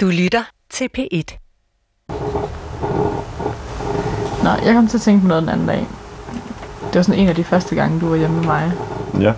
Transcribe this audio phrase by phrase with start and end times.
[0.00, 1.38] Du lytter til P1.
[4.42, 5.86] Nå, jeg kom til at tænke på noget den anden dag.
[6.86, 8.72] Det var sådan en af de første gange, du var hjemme med mig.
[9.20, 9.32] Ja.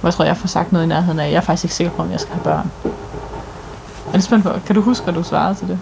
[0.00, 1.92] Hvor jeg tror, jeg får sagt noget i nærheden af, jeg er faktisk ikke sikker
[1.92, 2.70] på, om jeg skal have børn.
[4.06, 4.50] Er det spændt på?
[4.66, 5.80] Kan du huske, hvad du svarede til det?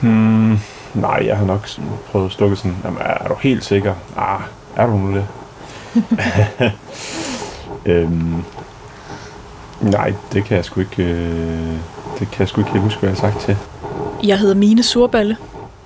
[0.00, 0.58] Hmm,
[0.94, 1.68] nej, jeg har nok
[2.10, 3.94] prøvet at slukke sådan, jamen, er du helt sikker?
[4.16, 4.40] Ah,
[4.76, 5.26] er du nu det?
[7.92, 8.44] øhm,
[9.80, 11.74] nej, det kan jeg sgu ikke, øh,
[12.18, 13.56] det kan jeg sgu ikke helt huske, hvad jeg har sagt til.
[14.24, 15.36] Jeg hedder Mine Surballe.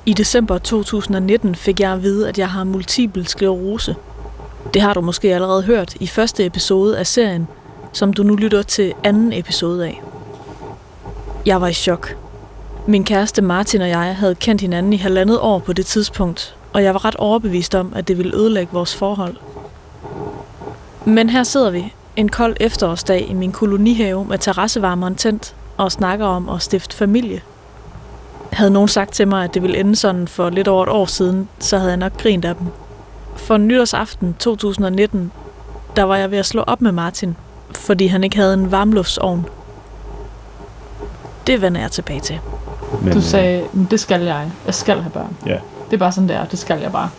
[0.07, 3.97] I december 2019 fik jeg at vide, at jeg har multiple sklerose.
[4.75, 7.49] Det har du måske allerede hørt i første episode af serien,
[7.93, 10.03] som du nu lytter til anden episode af.
[11.47, 12.17] Jeg var i chok.
[12.87, 16.83] Min kæreste Martin og jeg havde kendt hinanden i halvandet år på det tidspunkt, og
[16.83, 19.37] jeg var ret overbevist om, at det ville ødelægge vores forhold.
[21.05, 26.27] Men her sidder vi, en kold efterårsdag i min kolonihave med terrassevarmeren tændt, og snakker
[26.27, 27.41] om at stifte familie.
[28.53, 31.07] Havde nogen sagt til mig, at det ville ende sådan for lidt over et år
[31.07, 32.67] siden, så havde jeg nok grint af dem.
[33.37, 35.33] For nytårsaften 2019,
[35.97, 37.37] der var jeg ved at slå op med Martin,
[37.75, 39.47] fordi han ikke havde en varmluftsovn.
[41.47, 42.39] Det vender jeg tilbage til.
[43.03, 44.51] Men, Du øh, sagde, "Men det skal jeg.
[44.67, 45.37] Jeg skal have børn.
[45.47, 45.57] Ja,
[45.91, 46.45] Det er bare sådan, det er.
[46.45, 47.11] Det skal jeg bare.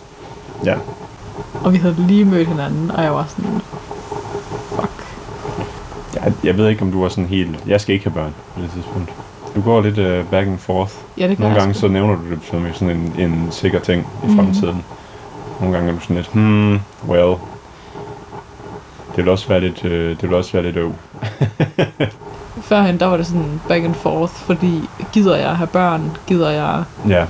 [0.64, 0.76] ja.
[1.64, 3.60] Og vi havde lige mødt hinanden, og jeg var sådan.
[6.26, 7.64] Jeg, jeg ved ikke, om du var sådan helt...
[7.66, 9.12] Jeg skal ikke have børn på det tidspunkt.
[9.56, 10.92] Du går lidt uh, back and forth.
[11.18, 14.26] Ja, det Nogle gange så nævner du det som sådan en, en sikker ting i
[14.26, 14.36] Mhm.
[14.36, 14.84] fremtiden.
[15.60, 17.34] Nogle gange er du sådan lidt, hmm, well.
[19.16, 20.92] Det vil også være lidt, øh, det vil også være lidt øv.
[22.62, 26.10] Førhen, der var det sådan back and forth, fordi gider jeg have børn?
[26.26, 27.24] Gider jeg Ja,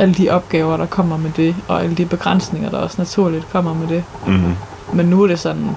[0.00, 3.74] alle de opgaver, der kommer med det, og alle de begrænsninger, der også naturligt kommer
[3.74, 4.04] med det.
[4.26, 4.54] mm,
[4.92, 5.70] Men nu er det sådan,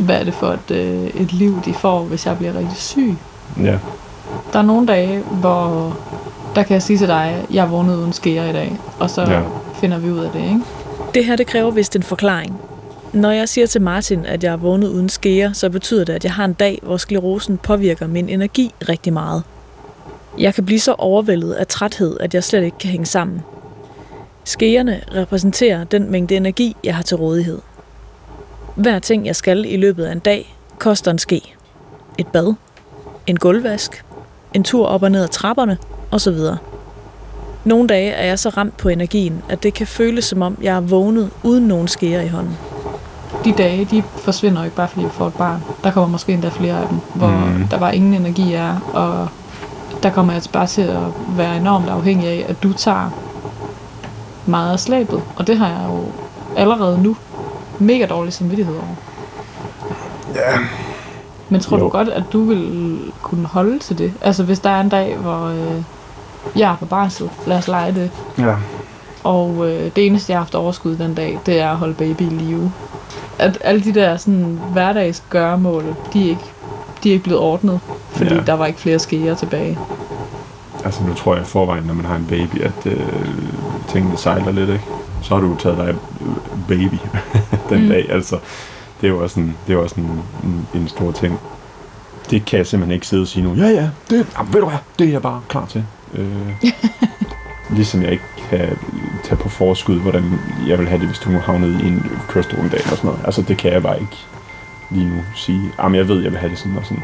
[0.00, 3.14] hvad er det for et, øh, et liv, de får, hvis jeg bliver rigtig syg?
[3.62, 3.78] ja,
[4.52, 5.96] Der er nogle dage, hvor
[6.54, 9.22] der kan jeg sige til dig, jeg er vågnet uden skære i dag, og så
[9.22, 9.40] Ja.
[9.74, 10.60] finder vi ud af det, ikke?
[11.14, 12.60] Det her det kræver vist en forklaring.
[13.12, 16.24] Når jeg siger til Martin, at jeg er vågnet uden skære, så betyder det, at
[16.24, 19.42] jeg har en dag, hvor sklerosen påvirker min energi rigtig meget.
[20.38, 23.40] Jeg kan blive så overvældet af træthed, at jeg slet ikke kan hænge sammen.
[24.44, 27.58] Skærene repræsenterer den mængde energi, jeg har til rådighed.
[28.78, 31.54] Hver ting, jeg skal i løbet af en dag, koster en ske.
[32.18, 32.54] Et bad,
[33.26, 34.04] en gulvvask,
[34.54, 35.78] en tur op og ned ad trapperne
[36.10, 36.36] osv.
[37.64, 40.76] Nogle dage er jeg så ramt på energien, at det kan føles som om, jeg
[40.76, 42.58] er vågnet uden nogen skære i hånden.
[43.44, 45.62] De dage, de forsvinder jo ikke bare, fordi vi får et barn.
[45.84, 47.58] Der kommer måske endda flere af dem, hvor Mm.
[47.58, 47.68] mm.
[47.68, 49.28] der var ingen energi er, og
[50.02, 51.00] der kommer jeg bare til at
[51.36, 53.10] være enormt afhængig af, at du tager
[54.46, 55.22] meget af slæbet.
[55.36, 56.04] Og det har jeg jo
[56.56, 57.16] allerede nu
[57.78, 58.94] mega dårlig samvittighed over.
[60.34, 60.58] ja.
[61.50, 61.84] Men tror jo.
[61.84, 64.12] Du godt, at du vil kunne holde til det?
[64.22, 65.82] Altså hvis der er en dag, hvor øh,
[66.56, 68.54] jeg er på barsel, lad os lege det, ja.
[69.24, 72.20] og øh, det eneste, jeg har haft overskud den dag, det er at holde baby
[72.22, 72.72] i live.
[73.38, 76.44] At alle de der sådan, hverdags gøremål, de er ikke,
[77.02, 77.80] de er ikke blevet ordnet,
[78.10, 78.40] fordi Ja.
[78.46, 79.78] der var ikke flere skeer tilbage.
[80.84, 83.00] Altså nu tror jeg i forvejen, når man har en baby, at øh,
[83.88, 84.84] tingene sejler lidt, ikke?
[85.22, 85.94] Så har du taget dig af
[86.68, 86.94] baby
[87.68, 87.88] den mm.
[87.88, 88.38] Dag, altså.
[89.00, 91.40] Det er jo også, en, det er også en, en, en stor ting.
[92.30, 93.54] Det kan jeg simpelthen ikke sidde og sige nu.
[93.54, 95.84] Ja, ja, det, jamen, ved du hvad, det er jeg bare klar til.
[96.14, 96.64] Øh,
[97.76, 98.78] ligesom jeg ikke kan
[99.24, 100.24] tage på forskud, hvordan
[100.66, 103.10] jeg vil have det, hvis du nu havnede i en kørestol en dag eller sådan
[103.10, 103.20] noget.
[103.24, 104.16] Altså, det kan jeg bare ikke
[104.90, 105.72] lige nu sige.
[105.78, 107.02] Jamen, jeg ved, jeg vil have det sådan og sådan.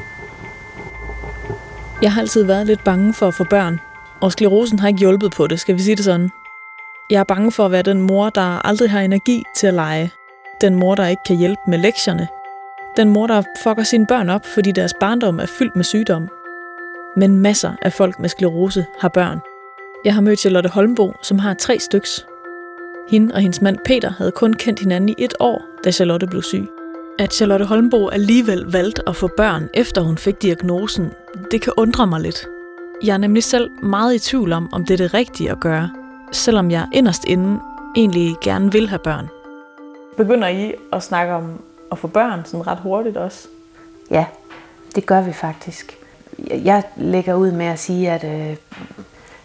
[2.03, 3.81] Jeg har altid været lidt bange for at få børn,
[4.21, 6.31] og sklerosen har ikke hjulpet på det, skal vi sige det sådan.
[7.11, 10.11] Jeg er bange for at være den mor, der aldrig har energi til at lege.
[10.65, 12.29] Den mor, der ikke kan hjælpe med lektierne.
[12.97, 16.29] Den mor, der fucker sine børn op, fordi deres barndom er fyldt med sygdom.
[17.17, 19.41] Men masser af folk med sklerose har børn.
[20.05, 22.27] Jeg har mødt Charlotte Holmbo, som har tre styks.
[23.09, 26.43] Hende og hendes mand Peter havde kun kendt hinanden i et år, da Charlotte blev
[26.43, 26.69] syg.
[27.19, 31.13] At Charlotte Holmbo alligevel valgte at få børn, efter hun fik diagnosen,
[31.51, 32.49] det kan undre mig lidt.
[33.03, 35.91] Jeg er nemlig selv meget i tvivl om, om det er det rigtige at gøre,
[36.33, 37.61] selvom jeg inderst inde
[37.97, 39.29] egentlig gerne vil have børn.
[40.17, 41.61] Begynder I at snakke om
[41.93, 43.49] at få børn sådan ret hurtigt også?
[44.11, 44.25] Ja,
[44.95, 45.99] det gør vi faktisk.
[46.51, 48.57] Jeg lægger ud med at sige, at øh,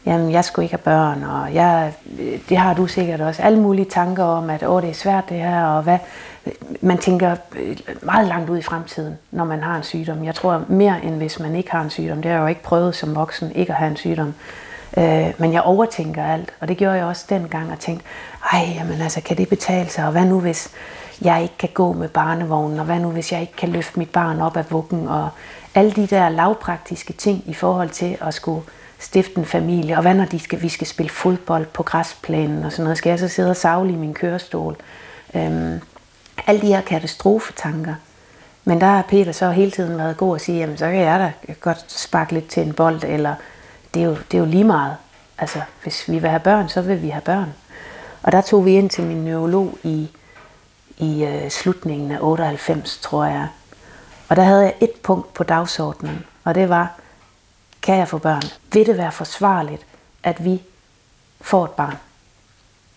[0.06, 3.42] jamen, jeg skulle ikke have børn, og jeg, øh, det har du sikkert også.
[3.42, 5.98] Alle mulige tanker om, at Åh, det er svært det her, og hvad.
[6.82, 10.24] Man tænker øh, meget langt ud i fremtiden, når man har en sygdom.
[10.24, 12.18] Jeg tror mere, end hvis man ikke har en sygdom.
[12.18, 14.34] Det har jeg jo ikke prøvet som voksen, ikke at have en sygdom.
[15.00, 18.06] Øh, men jeg overtænker alt, og det gjorde jeg også dengang, og tænkte,
[18.54, 20.72] ej, jamen altså, kan det betale sig, og hvad nu hvis
[21.22, 24.10] jeg ikke kan gå med barnevognen, og hvad nu hvis jeg ikke kan løfte mit
[24.10, 25.30] barn op af vuggen, og
[25.76, 28.62] alle de der lavpraktiske ting i forhold til at skulle
[29.00, 32.72] stifte en familie, og hvad når de skal, vi skal spille fodbold på græsplænen og
[32.72, 34.76] sådan noget, skal jeg så sidde og savle i min kørestol?
[35.36, 35.82] Øhm,
[36.48, 37.96] alle de her katastrofetanker.
[38.66, 41.20] Men der har Peter så hele tiden været god at sige, jamen så kan jeg
[41.20, 43.36] da godt sparke lidt til en bold, eller
[43.94, 44.98] det er jo, det er jo lige meget.
[45.38, 47.54] Altså, hvis vi vil have børn, så vil vi have børn.
[48.24, 50.10] Og der tog vi ind til min neurolog i,
[50.98, 53.48] i øh, slutningen af 98, tror jeg.
[54.30, 57.00] Og der havde jeg et punkt på dagsordenen, og det var,
[57.82, 58.42] kan jeg få børn?
[58.74, 59.86] Vil det være forsvarligt,
[60.24, 60.62] at vi
[61.42, 61.96] får et barn?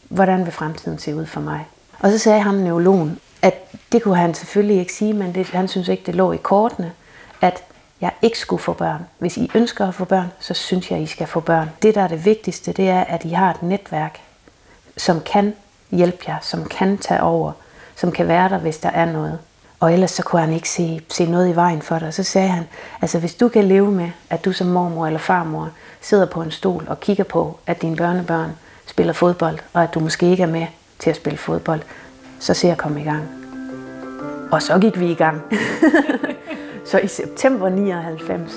[0.09, 1.67] Hvordan vil fremtiden se ud for mig?
[2.01, 3.55] Og så sagde ham neurologen, at
[3.93, 6.93] det kunne han selvfølgelig ikke sige, men det, han synes ikke, det lå i kortene,
[7.41, 7.65] at
[8.03, 9.07] jeg ikke skulle få børn.
[9.19, 11.71] Hvis I ønsker at få børn, så synes jeg, I skal få børn.
[11.83, 14.21] Det, der er det vigtigste, det er, at I har et netværk,
[14.97, 15.55] som kan
[15.91, 17.53] hjælpe jer, som kan tage over,
[17.97, 19.39] som kan være der, hvis der er noget.
[19.81, 22.15] Og ellers så kunne han ikke se, se noget i vejen for dig.
[22.15, 22.65] Så sagde han,
[23.03, 25.71] altså hvis du kan leve med, at du som mormor eller farmor
[26.01, 28.51] sidder på en stol og kigger på, at dine børnebørn
[28.87, 30.67] spiller fodbold, og at du måske ikke er med
[30.99, 31.81] til at spille fodbold,
[32.41, 33.23] så ser jeg komme i gang.
[34.53, 35.43] Og så gik vi i gang.
[36.85, 38.53] så i september 99,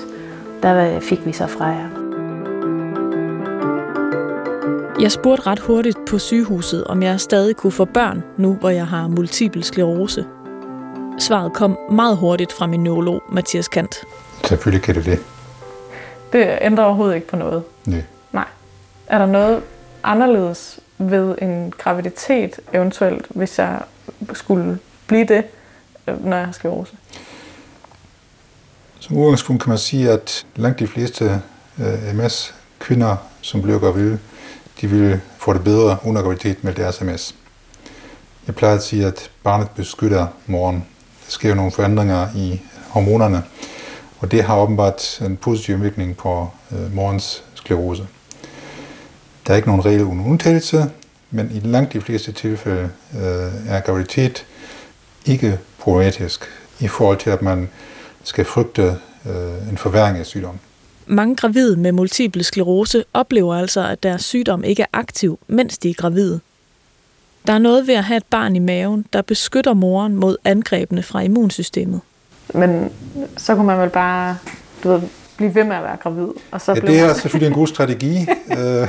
[0.64, 1.90] der fik vi så Freja.
[5.00, 8.88] Jeg spurgte ret hurtigt på sygehuset, om jeg stadig kunne få børn, nu hvor jeg
[8.88, 10.26] har multiple sklerose.
[11.20, 14.04] Svaret kom meget hurtigt fra min neurolog, Mathias Kant.
[14.44, 15.20] Selvfølgelig kan det det.
[16.34, 17.64] Det ændrer overhovedet ikke på noget.
[17.86, 18.04] Nej.
[18.32, 18.46] Nej.
[19.08, 19.62] Er der noget
[20.04, 23.82] anderledes ved en graviditet, eventuelt, hvis jeg
[24.34, 25.44] skulle blive det,
[26.08, 26.96] øh, når jeg har sklerose?
[29.00, 31.42] Som udgangspunkt kan man sige, at langt de fleste
[31.80, 34.20] øh, MS-kvinder, som bliver gravide,
[34.82, 37.36] de vil få det bedre under graviditet med deres MS.
[38.48, 40.76] Jeg plejer at sige, at barnet beskytter moren.
[41.26, 43.44] Der sker jo nogle forandringer i hormonerne,
[44.20, 48.08] og det har åbenbart en positiv virkning på øh, morens sklerose.
[49.48, 50.92] Der er ikke nogen regel uden undtagelse,
[51.32, 54.46] men i langt de fleste tilfælde øh, er graviditet
[55.26, 56.46] ikke problematisk
[56.80, 57.70] i forhold til, at man
[58.26, 58.82] skal frygte
[59.26, 60.60] øh, en forværring af sygdommen.
[61.08, 65.90] Mange gravide med multiple sklerose oplever altså, at deres sygdom ikke er aktiv, mens de
[65.90, 66.40] er gravide.
[67.48, 71.04] Der er noget ved at have et barn i maven, der beskytter moren mod angrebene
[71.04, 72.02] fra immunsystemet.
[72.54, 72.92] Men
[73.38, 74.38] så kunne man vel bare
[74.84, 75.02] du ved,
[75.38, 76.28] blive ved med at være gravid.
[76.52, 78.18] Og så ja, det er selvfølgelig en god strategi.
[78.52, 78.58] Øh,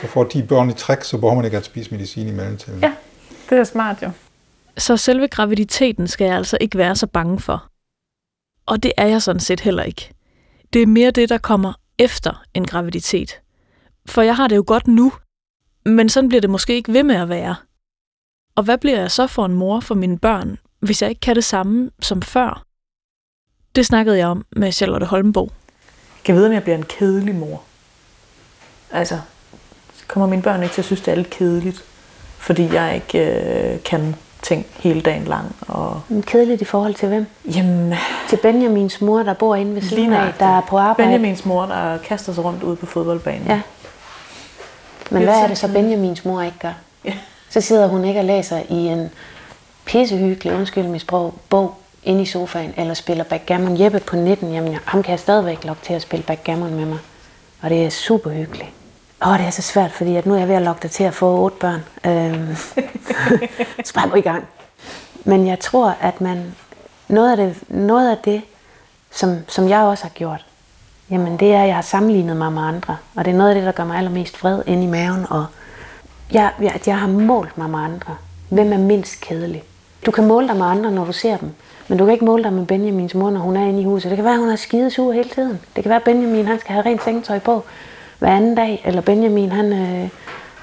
[0.00, 2.80] så får de børn i træk, så behøver man ikke at spise medicin i mellemtiden.
[2.80, 2.92] Ja,
[3.50, 4.10] det er smart jo.
[4.78, 7.70] Så selve graviditeten skal jeg altså ikke være så bange for.
[8.66, 10.14] Og det er jeg sådan set heller ikke.
[10.72, 13.40] Det er mere det, der kommer efter en graviditet.
[14.06, 15.12] For jeg har det jo godt nu,
[15.84, 17.56] men sådan bliver det måske ikke ved med at være.
[18.56, 21.36] Og hvad bliver jeg så for en mor for mine børn, hvis jeg ikke kan
[21.36, 22.64] det samme som før?
[23.74, 25.44] Det snakkede jeg om med Charlotte Holmbo.
[26.16, 27.62] Jeg kan vide, om jeg bliver en kedelig mor.
[28.90, 29.20] Altså,
[30.08, 31.84] kommer mine børn ikke til at synes, det er lidt kedeligt,
[32.38, 35.56] fordi jeg ikke øh, kan ting hele dagen lang.
[35.60, 36.00] Og...
[36.26, 37.26] Kedeligt i forhold til hvem?
[37.44, 37.94] Jamen...
[38.28, 41.08] Til Benjamins mor, der bor inde ved siden af, der er på arbejde.
[41.08, 43.46] Benjamins mor, der kaster sig rundt ude på fodboldbanen.
[43.46, 43.60] Ja.
[45.10, 46.72] Men hvad er det så Benjamins mor ikke gør?
[47.04, 47.12] Ja.
[47.50, 49.10] Så sidder hun ikke og læser i en
[49.84, 51.74] pissehyggelig, undskyld mit sprog, bog
[52.04, 53.80] inde i sofaen, eller spiller backgammon.
[53.80, 56.98] Jeppe på 19, jamen ham kan jeg stadigvæk lokke til at spille backgammon med mig.
[57.62, 58.70] Og det er super hyggeligt.
[59.26, 61.04] Åh, det er så svært, fordi at nu er jeg ved at lokke dig til
[61.04, 61.84] at få otte børn.
[62.06, 62.56] Øhm,
[63.84, 64.44] så bare i gang.
[65.24, 66.54] Men jeg tror, at man,
[67.08, 68.42] noget af det, noget af det
[69.10, 70.46] som, som jeg også har gjort,
[71.10, 72.96] jamen det er, at jeg har sammenlignet mig med andre.
[73.16, 75.26] Og det er noget af det, der gør mig allermest fred inde i maven.
[75.30, 75.46] Og
[76.32, 78.16] jeg, at jeg har målt mig med andre.
[78.48, 79.62] Hvem er mindst kedelig?
[80.06, 81.54] Du kan måle dig med andre, når du ser dem.
[81.88, 84.10] Men du kan ikke måle dig med Benjamins mor, når hun er inde i huset.
[84.10, 85.60] Det kan være, at hun er skidesur hele tiden.
[85.76, 87.64] Det kan være, at Benjamin han skal have rent sengetøj på
[88.18, 90.08] hver anden dag, eller Benjamin han øh,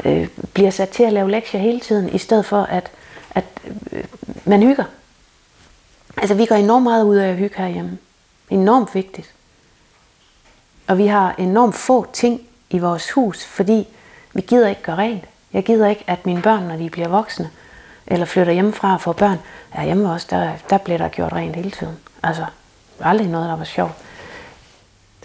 [0.06, 2.92] øh, bliver sat til at lave lektier hele tiden, i stedet for at,
[3.32, 3.46] at
[3.92, 4.04] øh,
[4.46, 4.84] man hygger.
[6.18, 7.98] Altså vi går enormt meget ud af at hygge herhjemme.
[8.50, 9.34] Enormt vigtigt.
[10.88, 13.88] Og vi har enormt få ting i vores hus, fordi
[14.34, 15.24] vi gider ikke gøre rent.
[15.54, 17.50] Jeg gider ikke, at mine børn, når de bliver voksne,
[18.08, 19.38] eller flytter hjemmefra og får børn,
[19.76, 21.98] ja, hjemme også, der, der bliver der gjort rent hele tiden.
[22.24, 22.46] Altså,
[23.02, 23.94] aldrig noget, der var sjovt.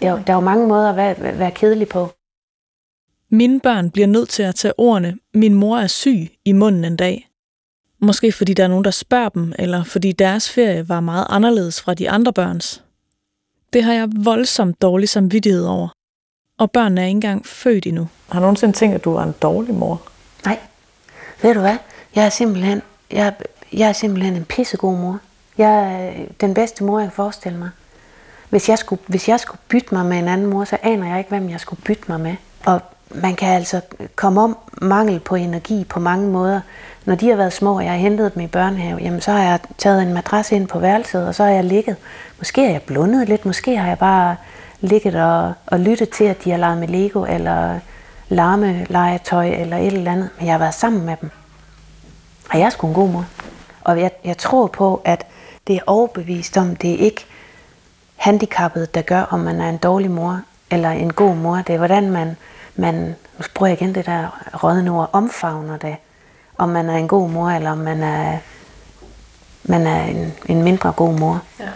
[0.01, 2.09] Der, der er jo mange måder at være, være kedelig på.
[3.33, 6.95] Mine børn bliver nødt til at tage ordene, min mor er syg, i munden en
[6.95, 7.29] dag.
[7.99, 11.81] Måske fordi der er nogen, der spørger dem, eller fordi deres ferie var meget anderledes
[11.81, 12.83] fra de andre børns.
[13.73, 15.89] Det har jeg voldsomt dårlig samvittighed over.
[16.57, 18.09] Og børnene er ikke engang født endnu.
[18.29, 20.01] Har du nogensinde tænkt, at du var en dårlig mor?
[20.45, 20.59] Nej.
[21.41, 21.77] Ved du hvad?
[22.15, 23.33] Jeg er simpelthen, jeg,
[23.73, 25.19] jeg er simpelthen en pissegod mor.
[25.57, 27.69] Jeg er den bedste mor, jeg kan forestille mig.
[28.49, 31.17] Hvis jeg, skulle, hvis jeg skulle bytte mig med en anden mor, så aner jeg
[31.17, 32.35] ikke, hvem jeg skulle bytte mig med.
[32.65, 32.81] Og
[33.13, 33.81] man kan altså
[34.15, 36.61] komme om mangel på energi på mange måder.
[37.05, 39.43] Når de har været små, og jeg har hentet dem i børnehave, jamen så har
[39.43, 41.95] jeg taget en madras ind på værelset, og så har jeg ligget.
[42.37, 44.35] Måske har jeg blundet lidt, måske har jeg bare
[44.81, 47.79] ligget og, og lyttet til, at de har leget med Lego, eller
[48.29, 50.29] larme legetøj, eller et eller andet.
[50.37, 51.29] Men jeg har været sammen med dem.
[52.49, 53.25] Og jeg er sgu en god mor.
[53.81, 55.25] Og jeg, jeg tror på, at
[55.67, 57.25] det er overbevist om, det er ikke
[58.15, 60.41] handicappet, der gør, om man er en dårlig mor
[60.71, 61.55] eller en god mor.
[61.55, 62.37] Det er, hvordan man,
[62.75, 64.27] man nu bruger jeg igen det der
[64.63, 65.95] rådne ord, omfavner det.
[66.57, 68.37] Om man er en god mor, eller om man er,
[69.63, 71.41] man er en, en mindre god mor.
[71.59, 71.69] Ja.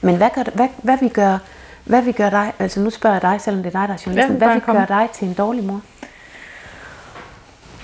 [0.00, 1.38] Men hvad, gør, hvad, hvad, vi gør,
[1.84, 4.02] hvad vi gør dig, altså nu spørger jeg dig, selvom det er dig, der er
[4.06, 5.80] journalisten, ja, hvad vi gør dig til en dårlig mor?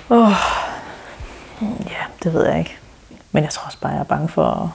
[0.09, 0.33] Åh, oh,
[1.61, 2.77] ja, det ved jeg ikke.
[3.31, 4.69] Men jeg tror også bare, jeg er bange for at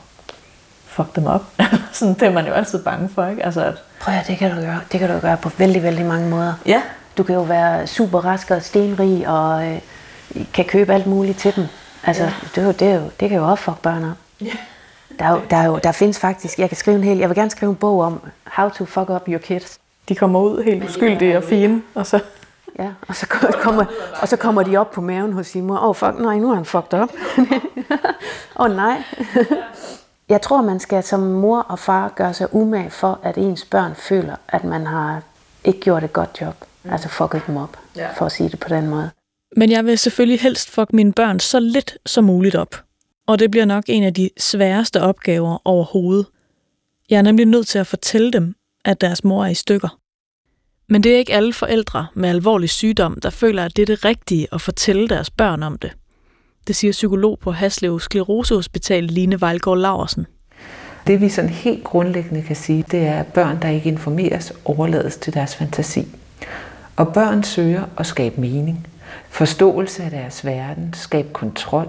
[0.96, 1.42] fuck dem op.
[1.92, 3.44] Sådan, det er man jo altid bange for, ikke?
[3.44, 3.74] Altså, at...
[4.00, 4.80] Prøv at det kan du gøre.
[4.92, 6.54] Det kan du gøre på vældig, vældig mange måder.
[6.66, 6.82] Ja.
[7.18, 9.80] Du kan jo være super rask og stenrig og øh,
[10.54, 11.66] kan købe alt muligt til dem.
[12.04, 12.30] Altså, ja.
[12.54, 14.16] det, er jo, det, er jo, det kan jo også fuck børn op.
[14.40, 14.52] Ja.
[15.18, 17.28] Der, er jo, der, er jo, der findes faktisk, jeg kan skrive en hel, jeg
[17.28, 19.78] vil gerne skrive en bog om how to fuck up your kids.
[20.08, 22.20] De kommer ud helt uskyldige og fine, og så...
[22.78, 23.26] Ja, og så
[23.62, 23.84] kommer,
[24.20, 25.76] og så kommer de op på maven hos sin mor.
[25.76, 27.10] Åh, oh, fuck, nej, nu er han fucked up.
[28.56, 29.02] Åh, oh, nej.
[30.28, 33.94] Jeg tror, man skal som mor og far gøre sig umage for, at ens børn
[33.94, 35.22] føler, at man har
[35.64, 36.54] ikke gjort et godt job.
[36.82, 36.90] Mm.
[36.90, 38.12] Altså fucket dem op, ja.
[38.12, 39.10] for at sige det på den måde.
[39.56, 42.82] Men jeg vil selvfølgelig helst fuck mine børn så lidt som muligt op.
[43.26, 46.26] Og det bliver nok en af de sværeste opgaver overhovedet.
[47.10, 48.54] Jeg er nemlig nødt til at fortælle dem,
[48.84, 49.98] at deres mor er i stykker.
[50.88, 54.04] Men det er ikke alle forældre med alvorlig sygdom, der føler, at det er det
[54.04, 55.92] rigtige at fortælle deres børn om det.
[56.66, 60.26] Det siger psykolog på Haslev Sklerosehospital Line Vejlgaard Laversen.
[61.06, 65.16] Det vi sådan helt grundlæggende kan sige, det er, at børn, der ikke informeres, overlades
[65.16, 66.06] til deres fantasi.
[66.96, 68.86] Og børn søger at skabe mening,
[69.28, 71.88] forståelse af deres verden, skabe kontrol.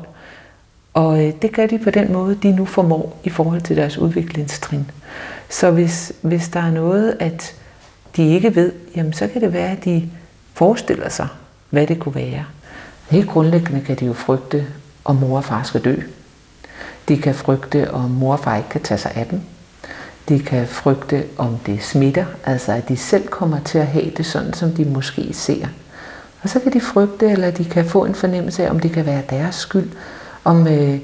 [0.93, 3.98] Og øh, det gør de på den måde, de nu formår i forhold til deres
[3.98, 4.91] udviklingstrin.
[5.50, 7.55] Så hvis, hvis der er noget, at
[8.15, 10.10] de ikke ved, jamen så kan det være, at de
[10.53, 11.27] forestiller sig,
[11.69, 12.46] hvad det kunne være.
[13.09, 14.65] Helt grundlæggende kan de jo frygte,
[15.05, 15.95] om mor og far skal dø.
[17.07, 19.41] De kan frygte, om mor og far ikke kan tage sig af dem.
[20.29, 24.25] De kan frygte, om det smitter, altså at de selv kommer til at have det
[24.25, 25.67] sådan, som de måske ser.
[26.41, 29.05] Og så kan de frygte, eller de kan få en fornemmelse af, om det kan
[29.05, 29.89] være deres skyld,
[30.43, 30.99] om, øh,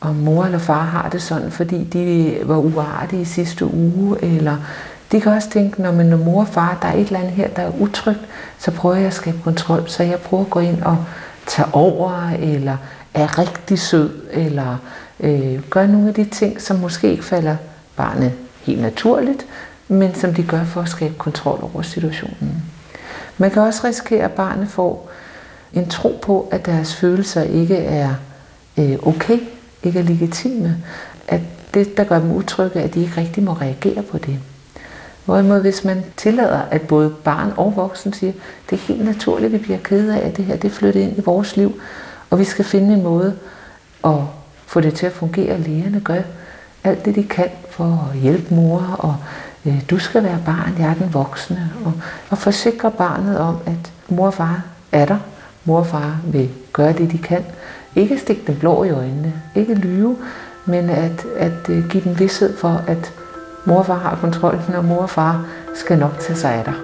[0.00, 4.56] om mor eller far har det sådan, fordi de var uartige i sidste uge, eller
[5.12, 7.32] de kan også tænke, når, man, når mor og far, der er et eller andet
[7.32, 8.20] her, der er utrygt,
[8.58, 11.04] så prøver jeg at skabe kontrol, så jeg prøver at gå ind og
[11.46, 12.76] tage over, eller
[13.14, 14.76] er rigtig sød, eller
[15.20, 17.56] øh, gør nogle af de ting, som måske ikke falder
[17.96, 18.32] barnet
[18.62, 19.46] helt naturligt,
[19.88, 22.62] men som de gør for at skabe kontrol over situationen.
[23.38, 25.10] Man kan også risikere, at barnet får
[25.72, 28.14] en tro på, at deres følelser ikke er
[28.78, 29.38] øh, okay,
[29.82, 30.76] ikke er legitime.
[31.28, 31.40] At
[31.74, 34.38] det, der gør dem utrygge, at de ikke rigtig må reagere på det.
[35.24, 38.32] Hvorimod hvis man tillader, at både barn og voksen siger,
[38.70, 41.00] det er helt naturligt, at vi bliver ked af, at det her det er flyttet
[41.00, 41.80] ind i vores liv,
[42.30, 43.36] og vi skal finde en måde
[44.04, 44.20] at
[44.66, 45.58] få det til at fungere.
[45.58, 46.20] Lægerne gør
[46.84, 49.16] alt det, de kan for at hjælpe mor, og
[49.66, 51.92] øh, du skal være barn, jeg er den voksne, og,
[52.30, 54.62] og forsikre barnet om, at mor og far
[54.92, 55.18] er der.
[55.64, 57.44] Mor og far vil gøre det, de kan.
[57.96, 60.16] Ikke stikke dem blå i øjnene, ikke lyve,
[60.66, 63.12] men at, at øh, give dem vidshed for, at
[63.66, 66.74] Mor og far har kontrollen, og mor og far skal nok tage sig af dig.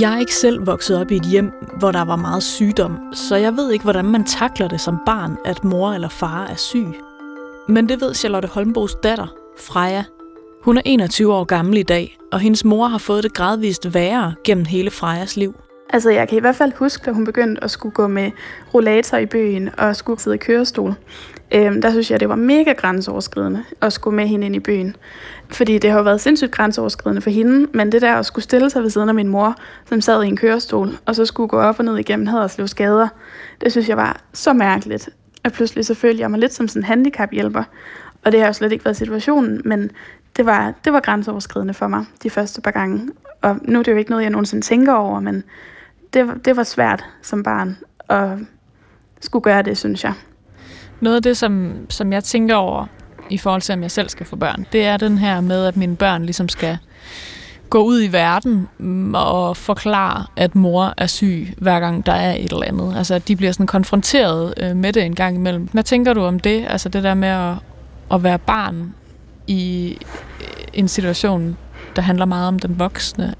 [0.00, 3.36] Jeg er ikke selv vokset op i et hjem, hvor der var meget sygdom, så
[3.36, 6.86] jeg ved ikke, hvordan man takler det som barn, at mor eller far er syg.
[7.68, 9.26] Men det ved Charlotte Holmbos datter,
[9.58, 10.04] Freja.
[10.62, 14.34] Hun er 21 år gammel i dag, og hendes mor har fået det gradvist værre
[14.44, 15.54] gennem hele Frejas liv.
[15.90, 18.30] Altså, jeg kan i hvert fald huske, da hun begyndte at skulle gå med
[18.74, 20.94] rollator i byen og skulle sidde i kørestol.
[21.54, 24.96] Øhm, der synes jeg, det var mega grænseoverskridende at skulle med hende ind i byen.
[25.48, 28.82] Fordi det har været sindssygt grænseoverskridende for hende, men det der at skulle stille sig
[28.82, 29.56] ved siden af min mor,
[29.88, 33.08] som sad i en kørestol, og så skulle gå op og ned igennem Haderslev skader,
[33.60, 35.08] det synes jeg var så mærkeligt.
[35.44, 37.64] Og pludselig så følte jeg mig lidt som sådan en handicaphjælper.
[38.24, 39.90] Og det har jo slet ikke været situationen, men
[40.36, 43.08] det var, det var grænseoverskridende for mig de første par gange.
[43.42, 45.44] Og nu er det jo ikke noget, jeg nogensinde tænker over, men
[46.12, 48.28] det, det var svært som barn at
[49.20, 50.12] skulle gøre det, synes jeg.
[51.00, 52.86] Noget af det, som, som jeg tænker over
[53.30, 55.76] i forhold til, om jeg selv skal få børn, det er den her med, at
[55.76, 56.78] mine børn ligesom skal
[57.70, 62.34] gå ud i verden mm, og forklare, at mor er syg, hver gang der er
[62.34, 62.94] et eller andet.
[62.96, 65.68] Altså, at de bliver sådan konfronteret øh, med det en gang imellem.
[65.72, 66.66] Hvad tænker du om det?
[66.68, 67.54] Altså, det der med at,
[68.12, 68.94] at være barn
[69.46, 69.96] i
[70.40, 71.56] øh, en situation,
[71.96, 73.34] der handler meget om den voksne.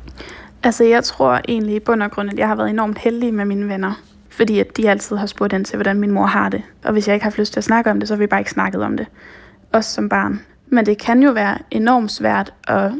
[0.63, 3.45] Altså, jeg tror egentlig i bund og grund, at jeg har været enormt heldig med
[3.45, 4.01] mine venner.
[4.37, 6.63] Fordi at de altid har spurgt ind til, hvordan min mor har det.
[6.85, 8.27] Og hvis jeg ikke har haft lyst til at snakke om det, så har vi
[8.27, 9.07] bare ikke snakket om det.
[9.73, 10.41] Også som barn.
[10.67, 12.93] Men det kan jo være enormt svært at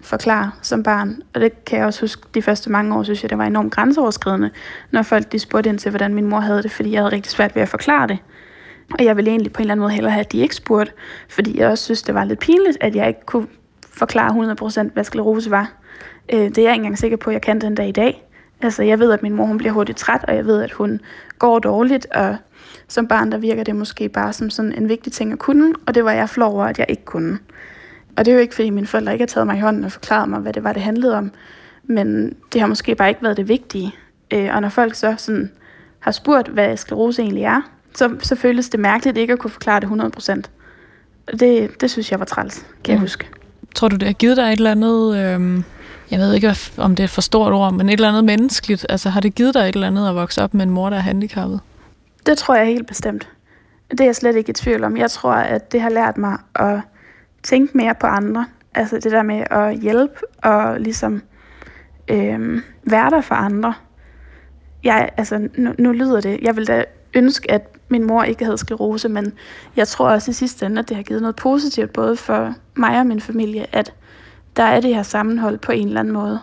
[0.00, 1.22] forklare som barn.
[1.34, 3.72] Og det kan jeg også huske, de første mange år, synes jeg, det var enormt
[3.72, 4.50] grænseoverskridende,
[4.90, 7.32] når folk de spurgte ind til, hvordan min mor havde det, fordi jeg havde rigtig
[7.32, 8.18] svært ved at forklare det.
[8.98, 10.92] Og jeg ville egentlig på en eller anden måde hellere have, at de ikke spurgte,
[11.28, 13.46] fordi jeg også synes, det var lidt pinligt, at jeg ikke kunne
[13.90, 14.54] forklare
[14.86, 15.72] 100% hvad sklerose var.
[16.32, 18.27] Øh, det er jeg ikke engang sikker på, at jeg kan den dag i dag.
[18.60, 21.00] Altså, jeg ved, at min mor hun bliver hurtigt træt, og jeg ved, at hun
[21.38, 22.36] går dårligt, og
[22.88, 25.94] som barn, der virker det måske bare som sådan en vigtig ting at kunne, og
[25.94, 27.38] det var jeg flov over, at jeg ikke kunne.
[28.16, 29.92] Og det er jo ikke, fordi mine forældre ikke har taget mig i hånden og
[29.92, 31.30] forklaret mig, hvad det var, det handlede om,
[31.84, 33.94] men det har måske bare ikke været det vigtige.
[34.30, 35.50] Øh, og når folk så sådan
[35.98, 37.60] har spurgt, hvad sklerose egentlig er,
[37.94, 40.42] så, så føles det mærkeligt ikke at kunne forklare det 100%.
[41.38, 43.28] Det, det synes jeg var træls, kan jeg huske.
[43.74, 45.62] Tror du, det har givet dig et eller andet, øh,
[46.10, 48.86] jeg ved ikke, om det er et for stort ord, men et eller andet menneskeligt?
[48.88, 50.96] Altså har det givet dig et eller andet at vokse op med en mor, der
[50.96, 51.60] er handicappet?
[52.26, 53.28] Det tror jeg helt bestemt.
[53.90, 54.96] Det er jeg slet ikke i tvivl om.
[54.96, 56.80] Jeg tror, at det har lært mig at
[57.42, 58.46] tænke mere på andre.
[58.74, 61.22] Altså det der med at hjælpe og ligesom
[62.08, 63.74] øh, være der for andre.
[64.84, 66.84] Jeg, altså, nu, nu lyder det, jeg vil da
[67.14, 69.32] ønske, at min mor ikke havde sklerose, men
[69.76, 73.00] jeg tror også i sidste ende, at det har givet noget positivt, både for mig
[73.00, 73.92] og min familie, at
[74.58, 76.40] der er det her sammenhold på en eller anden måde.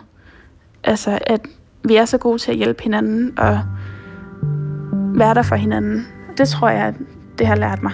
[0.84, 1.40] Altså, at
[1.84, 3.60] vi er så gode til at hjælpe hinanden og
[5.14, 6.06] være der for hinanden.
[6.38, 6.94] Det tror jeg,
[7.38, 7.92] det har lært mig.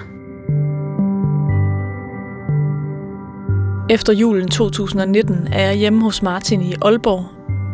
[3.90, 7.26] Efter julen 2019 er jeg hjemme hos Martin i Aalborg,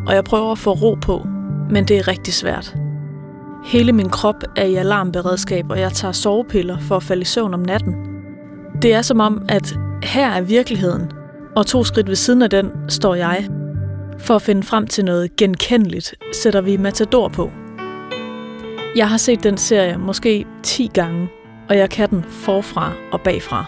[0.06, 1.26] og jeg prøver at få ro på,
[1.70, 2.76] men det er rigtig svært.
[3.64, 7.54] Hele min krop er i alarmberedskab, og jeg tager sovepiller for at falde i søvn
[7.54, 7.94] om natten.
[8.82, 11.12] Det er som om, at her er virkeligheden,
[11.58, 13.48] og to skridt ved siden af den står jeg.
[14.18, 17.50] For at finde frem til noget genkendeligt, sætter vi Matador på.
[18.96, 21.28] Jeg har set den serie måske 10 gange,
[21.68, 23.64] og jeg kan den forfra og bagfra.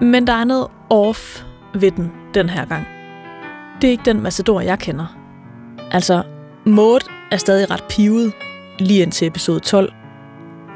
[0.00, 1.42] Men der er noget off
[1.74, 2.86] ved den den her gang.
[3.80, 5.16] Det er ikke den Matador, jeg kender.
[5.90, 6.22] Altså,
[6.66, 7.00] Maud
[7.32, 8.32] er stadig ret pivet,
[8.78, 9.92] lige indtil episode 12.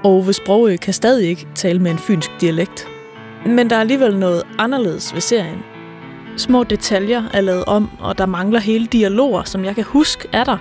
[0.05, 2.88] Og Ove Sprogø kan stadig ikke tale med en fynsk dialekt.
[3.46, 5.69] Men der er alligevel noget anderledes ved serien.
[6.37, 10.45] Små detaljer er lavet om, og der mangler hele dialoger, som jeg kan huske er
[10.45, 10.57] der,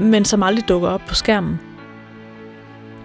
[0.00, 1.60] men som aldrig dukker op på skærmen.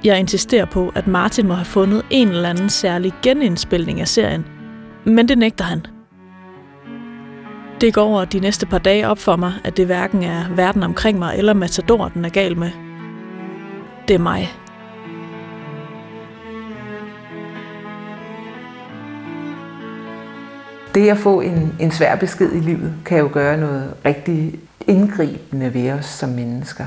[0.04, 4.46] Jeg insisterer på, at Martin må have fundet en eller anden særlig genindspilning af serien,
[5.06, 5.86] men det nægter han.
[7.82, 10.84] Det går over de næste par dage op for mig, at det hverken er verden
[10.84, 12.72] omkring mig eller Matador, den er gal med.
[14.08, 14.52] Det er mig.
[20.96, 25.74] Det at få en, en svær besked i livet, kan jo gøre noget rigtig indgribende
[25.74, 26.86] ved os som mennesker.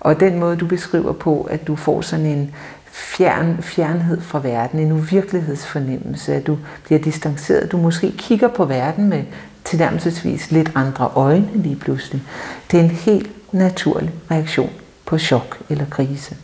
[0.00, 2.54] Og den måde, du beskriver på, at du får sådan en
[2.90, 9.08] fjern, fjernhed fra verden, en uvirkelighedsfornemmelse, at du bliver distanceret, du måske kigger på verden
[9.08, 9.22] med
[9.64, 12.22] tilnærmelsesvis lidt andre øjne lige pludselig.
[12.70, 14.70] Det er en helt naturlig reaktion
[15.06, 16.36] på chok eller krise.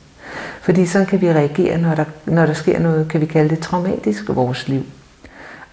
[0.61, 3.59] Fordi sådan kan vi reagere, når der, når der sker noget, kan vi kalde det
[3.59, 4.83] traumatisk i vores liv.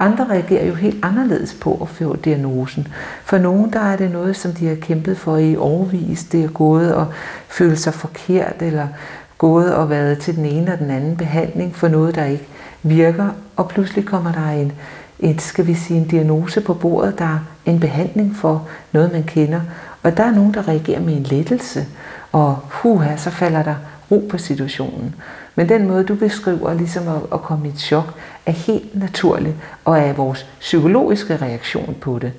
[0.02, 2.88] Andre reagerer jo helt anderledes på at få diagnosen.
[3.24, 6.24] For nogen der er det noget, som de har kæmpet for i overvis.
[6.24, 7.08] Det er gået og
[7.48, 8.88] føle sig forkert, eller
[9.38, 12.48] gået og været til den ene og den anden behandling for noget, der ikke
[12.84, 13.30] virker.
[13.56, 14.72] Og pludselig kommer der en,
[15.20, 19.24] et, skal vi sige, en diagnose på bordet, der er en behandling for noget, man
[19.24, 19.62] kender.
[20.04, 21.86] Og der er nogen, der reagerer med en lettelse,
[22.32, 23.76] og huha, så falder der
[24.12, 25.15] ro på situationen.
[25.56, 28.13] Men den måde, du beskriver ligesom at, at komme i et chok,
[28.45, 32.32] er helt naturlig og er vores psykologiske reaktion på det.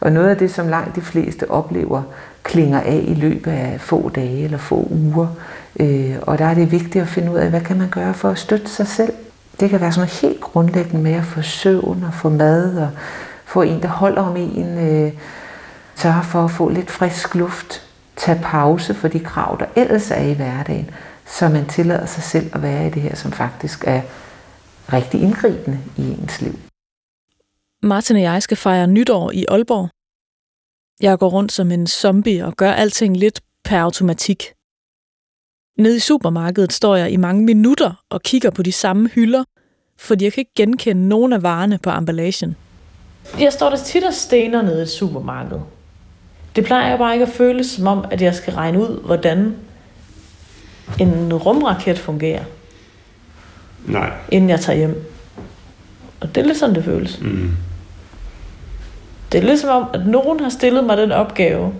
[0.00, 2.02] Og noget af det, som langt de fleste oplever,
[2.42, 5.26] klinger af i løbet af få dage eller få uger.
[5.80, 8.30] Øh, og der er det vigtigt at finde ud af, hvad kan man gøre for
[8.30, 9.12] at støtte sig selv.
[9.60, 12.88] Det kan være sådan helt grundlæggende med at få søvn og få mad og
[13.44, 15.12] få en, der holder om en, øh,
[15.94, 17.82] sørge for at få lidt frisk luft,
[18.16, 20.90] tage pause for de krav, der ellers er i hverdagen,
[21.28, 24.02] så man tillader sig selv at være i det her, som faktisk er
[24.92, 26.58] rigtig indgribende i ens liv.
[27.82, 29.88] Martin og jeg skal fejre nytår i Aalborg.
[31.00, 34.44] Jeg går rundt som en zombie og gør alting lidt per automatik.
[35.78, 39.44] Nede i supermarkedet står jeg i mange minutter og kigger på de samme hylder,
[39.98, 42.56] fordi jeg kan ikke genkende nogen af varerne på emballagen.
[43.40, 45.62] Jeg står der tit og stener nede i supermarkedet.
[46.56, 49.56] Det plejer bare ikke at føles som om, at jeg skal regne ud, hvordan
[50.98, 52.44] en rumraket fungerer,
[53.86, 54.10] Nej.
[54.30, 55.04] inden jeg tager hjem.
[56.20, 57.20] Og det er lidt sådan, det føles.
[57.20, 57.50] Mm.
[59.32, 61.72] Det er lidt som om, at nogen har stillet mig den opgave.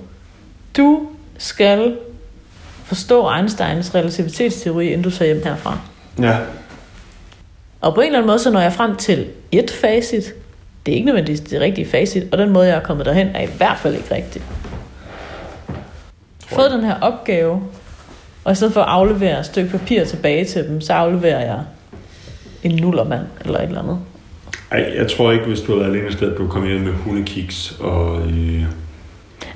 [0.76, 1.96] Du skal
[2.84, 5.78] forstå Einsteins relativitetsteori, inden du tager hjem herfra.
[6.18, 6.38] Ja.
[7.80, 10.24] Og på en eller anden måde, så når jeg frem til et facit.
[10.86, 13.42] Det er ikke nødvendigvis det rigtige facit, og den måde, jeg er kommet derhen, er
[13.42, 14.42] i hvert fald ikke rigtig.
[16.46, 17.62] Fået den her opgave,
[18.48, 21.60] og i stedet for at aflevere et stykke papir tilbage til dem, så afleverer jeg
[22.62, 23.98] en nullermand eller et eller andet.
[24.70, 26.92] Ej, jeg tror ikke, hvis du havde været alene sted, at du kom hjem med
[26.92, 28.20] hundekiks og...
[28.20, 28.62] Øh,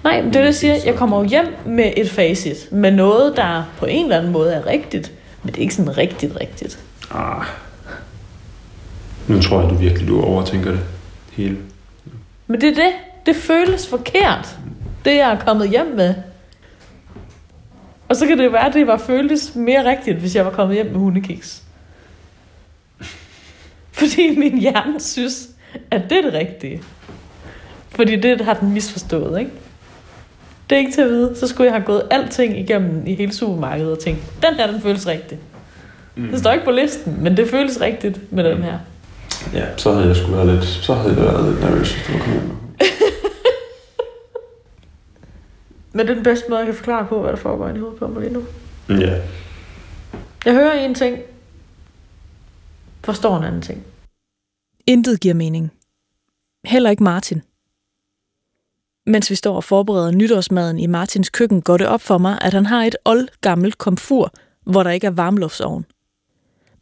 [0.05, 0.75] Nej, det er det, jeg siger.
[0.87, 4.53] Jeg kommer jo hjem med et facit, med noget, der på en eller anden måde
[4.53, 6.79] er rigtigt, men det er ikke sådan rigtigt rigtigt.
[7.11, 7.45] ah.
[9.29, 10.81] Nu tror jeg, du virkelig, du overtænker det
[11.33, 11.57] hele.
[12.47, 12.93] Men det er det.
[13.27, 14.57] Det føles forkert,
[15.05, 16.15] det jeg er kommet hjem med.
[18.13, 20.77] Og så kan det være, at det var føltes mere rigtigt, hvis jeg var kommet
[20.77, 21.63] hjem med hundekiks.
[23.99, 25.49] Fordi min hjerne synes,
[25.91, 26.83] at det er det rigtige.
[27.91, 29.51] Fordi det har den misforstået, ikke?
[30.71, 31.37] Det er ikke til at vide.
[31.37, 34.81] Så skulle jeg have gået alting igennem i hele supermarkedet og tænkt, den her, den
[34.81, 35.39] føles rigtig.
[36.17, 36.29] Mm.
[36.29, 38.79] Det står ikke på listen, men det føles rigtigt med den her.
[39.55, 42.13] Ja, så havde jeg sgu været lidt, så havde jeg været lidt nervøs, hvis du
[42.13, 42.57] var kommet hjem med
[45.93, 47.99] Men det er den bedste måde, jeg kan forklare på, hvad der foregår i hovedet
[47.99, 48.45] på mig lige nu.
[48.89, 49.23] Ja.
[50.45, 51.19] Jeg hører en ting,
[53.05, 53.85] forstår en anden ting.
[54.87, 55.73] Intet giver mening.
[56.65, 57.43] Heller ikke Martin.
[59.07, 62.55] Mens vi står og forbereder nytårsmaden i Martins køkken, går det op for mig, at
[62.55, 64.33] han har et old gammelt komfur,
[64.67, 65.85] hvor der ikke er varmluftsovn.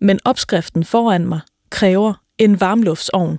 [0.01, 3.39] Men opskriften foran mig kræver en varmluftsovn.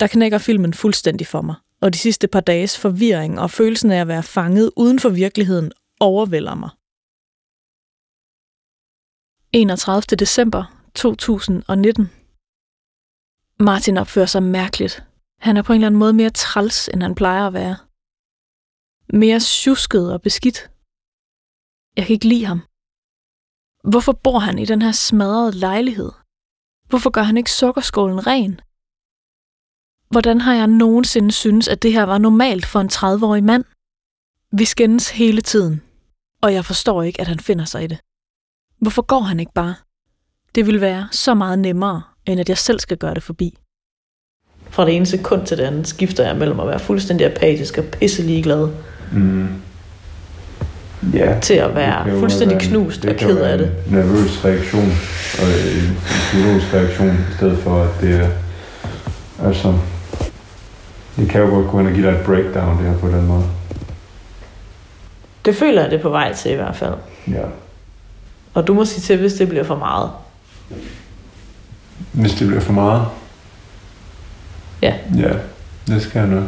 [0.00, 4.00] Der knækker filmen fuldstændig for mig, og de sidste par dages forvirring og følelsen af
[4.00, 6.70] at være fanget uden for virkeligheden overvælder mig.
[9.52, 10.16] 31.
[10.16, 10.62] december
[10.94, 12.10] 2019
[13.60, 15.04] Martin opfører sig mærkeligt.
[15.46, 17.76] Han er på en eller anden måde mere træls, end han plejer at være.
[19.22, 20.58] Mere tjusket og beskidt.
[21.96, 22.60] Jeg kan ikke lide ham.
[23.90, 26.12] Hvorfor bor han i den her smadrede lejlighed?
[26.90, 28.60] Hvorfor gør han ikke sukkerskålen ren?
[30.10, 33.64] Hvordan har jeg nogensinde synes, at det her var normalt for en 30-årig mand?
[34.52, 35.82] Vi skændes hele tiden,
[36.42, 37.98] og jeg forstår ikke, at han finder sig i det.
[38.80, 39.74] Hvorfor går han ikke bare?
[40.54, 43.58] Det ville være så meget nemmere, end at jeg selv skal gøre det forbi.
[44.70, 47.84] Fra det ene sekund til det andet skifter jeg mellem at være fuldstændig apatisk og
[47.84, 48.68] pisse ligeglad,
[49.12, 49.48] Mm.
[51.14, 51.40] Ja.
[51.42, 53.66] til at være fuldstændig være en- knust og ked af det.
[53.86, 54.90] en nervøs reaktion,
[55.38, 58.28] og en psykologisk reaktion, i stedet for at det er...
[59.46, 59.78] Altså,
[61.16, 63.26] det kan jo godt gå ind og give dig et breakdown, det her på den
[63.26, 63.44] måde.
[65.44, 66.94] Det føler jeg det på vej til i hvert fald.
[67.28, 67.44] Ja.
[68.54, 70.10] Og du må sige til, hvis det bliver for meget.
[72.12, 73.06] Hvis det bliver for meget.
[74.82, 74.94] Ja.
[75.16, 75.32] Ja,
[75.86, 76.44] det skal jeg nok.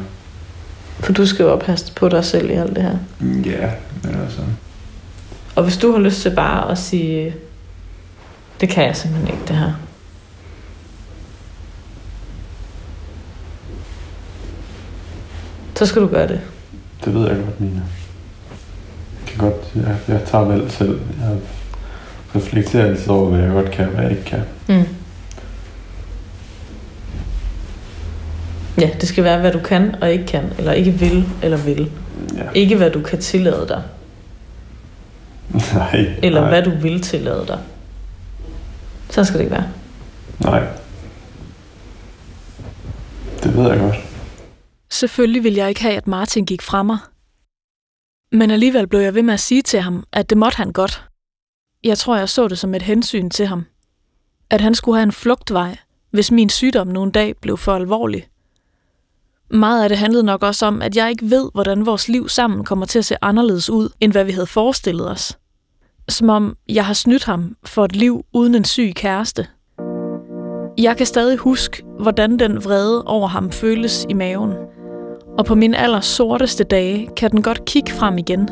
[1.00, 2.96] For du skal jo oppasse på dig selv i alt det her.
[3.44, 3.70] Ja,
[4.04, 4.40] men altså...
[5.56, 7.34] Og hvis du har lyst til bare at sige,
[8.60, 9.72] det kan jeg simpelthen ikke det her.
[15.78, 16.40] Så skal du gøre det.
[17.04, 17.80] Det ved jeg godt, Mina.
[19.20, 19.54] Jeg kan godt...
[19.74, 21.00] Jeg, jeg tager valg selv.
[21.20, 21.36] Jeg
[22.36, 24.40] reflekterer altid over, hvad jeg godt kan og hvad jeg ikke kan.
[24.68, 24.84] Mm.
[28.80, 31.90] Ja, det skal være, hvad du kan og ikke kan, eller ikke vil eller vil.
[32.36, 32.42] Ja.
[32.54, 33.82] Ikke hvad du kan tillade dig,
[35.74, 36.06] Nej.
[36.22, 37.58] eller nej, hvad du vil tillade dig.
[39.10, 39.68] Så skal det ikke være.
[40.38, 40.62] Nej.
[43.42, 44.07] Det ved jeg godt.
[44.90, 46.98] Selvfølgelig ville jeg ikke have, at Martin gik fra mig.
[48.32, 51.04] Men alligevel blev jeg ved med at sige til ham, at det måtte han godt.
[51.84, 53.64] Jeg tror, jeg så det som et hensyn til ham.
[54.50, 55.76] At han skulle have en flugtvej,
[56.10, 58.28] hvis min sygdom nogle dag blev for alvorlig.
[59.50, 62.64] Meget af det handlede nok også om, at jeg ikke ved, hvordan vores liv sammen
[62.64, 65.38] kommer til at se anderledes ud, end hvad vi havde forestillet os.
[66.08, 69.46] Som om jeg har snydt ham for et liv uden en syg kæreste.
[70.78, 74.54] Jeg kan stadig huske, hvordan den vrede over ham føles i maven.
[75.38, 78.48] Og på min aller sorteste dage kan den godt kigge frem igen.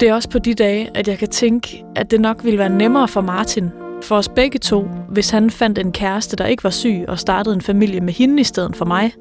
[0.00, 2.68] Det er også på de dage, at jeg kan tænke, at det nok ville være
[2.68, 3.70] nemmere for Martin,
[4.02, 7.54] for os begge to, hvis han fandt en kæreste, der ikke var syg og startede
[7.54, 9.12] en familie med hende i stedet for mig.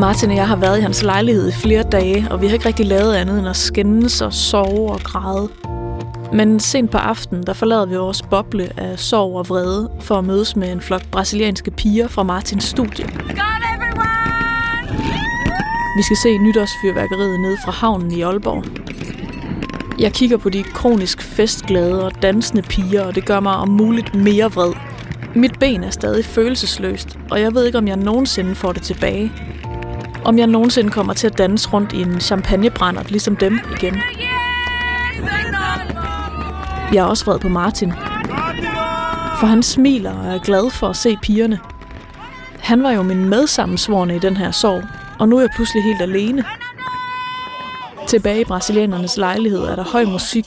[0.00, 2.66] Martin og jeg har været i hans lejlighed i flere dage, og vi har ikke
[2.66, 5.48] rigtig lavet andet end at skændes og sove og græde.
[6.32, 10.24] Men sent på aftenen, der forlader vi vores boble af sorg og vrede for at
[10.24, 13.06] mødes med en flok brasilianske piger fra Martins studie.
[15.96, 18.64] Vi skal se nytårsfyrværkeriet nede fra havnen i Aalborg.
[19.98, 24.14] Jeg kigger på de kronisk festglade og dansende piger, og det gør mig om muligt
[24.14, 24.72] mere vred.
[25.34, 29.32] Mit ben er stadig følelsesløst, og jeg ved ikke, om jeg nogensinde får det tilbage.
[30.24, 33.94] Om jeg nogensinde kommer til at danse rundt i en champagnebrænder, ligesom dem igen.
[36.92, 37.92] Jeg er også vred på Martin.
[39.40, 41.58] For han smiler og er glad for at se pigerne.
[42.58, 44.82] Han var jo min medsammensvorne i den her sorg,
[45.18, 46.44] og nu er jeg pludselig helt alene.
[48.06, 50.44] Tilbage i brasilianernes lejlighed er der høj musik,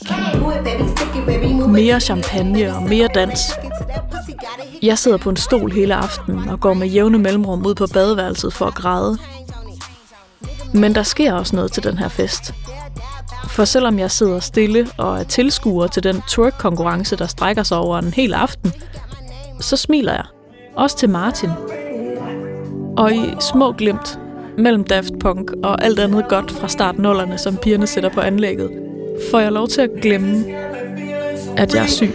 [1.67, 3.39] mere champagne og mere dans.
[4.81, 8.53] Jeg sidder på en stol hele aftenen og går med jævne mellemrum ud på badeværelset
[8.53, 9.17] for at græde.
[10.73, 12.53] Men der sker også noget til den her fest.
[13.47, 17.99] For selvom jeg sidder stille og er tilskuer til den twerk-konkurrence, der strækker sig over
[17.99, 18.73] en hel aften,
[19.59, 20.25] så smiler jeg.
[20.75, 21.49] Også til Martin.
[22.97, 24.19] Og i små glimt
[24.57, 28.69] mellem Daft Punk og alt andet godt fra startnullerne, som pigerne sætter på anlægget,
[29.31, 30.45] får jeg lov til at glemme,
[31.57, 32.11] at jeg er syg.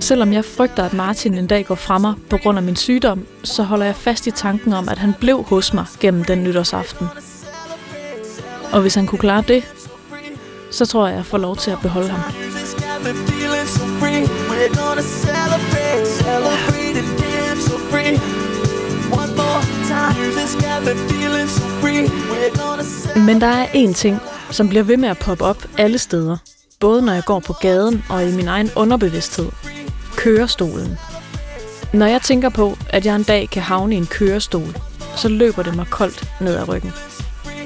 [0.00, 3.26] Selvom jeg frygter, at Martin en dag går fra mig på grund af min sygdom,
[3.44, 7.06] så holder jeg fast i tanken om, at han blev hos mig gennem den nytårsaften.
[8.72, 9.64] Og hvis han kunne klare det,
[10.70, 12.32] så tror jeg, jeg får lov til at beholde ham.
[23.26, 24.20] Men der er én ting,
[24.56, 26.36] som bliver ved med at poppe op alle steder.
[26.80, 29.48] Både når jeg går på gaden og i min egen underbevidsthed.
[30.16, 30.98] Kørestolen.
[31.92, 34.76] Når jeg tænker på, at jeg en dag kan havne i en kørestol,
[35.16, 36.92] så løber det mig koldt ned ad ryggen.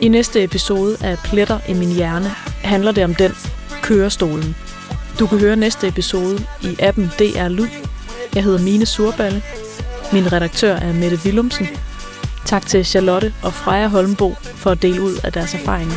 [0.00, 2.29] I næste episode af Pletter i min hjerne
[2.62, 3.33] handler det om den,
[3.83, 4.57] kørestolen.
[5.18, 7.68] Du kan høre næste episode i appen DR Lyd.
[8.35, 9.42] Jeg hedder Mine Surballe.
[10.12, 11.68] Min redaktør er Mette Willumsen.
[12.46, 15.96] Tak til Charlotte og Freja Holmbo for at dele ud af deres erfaringer.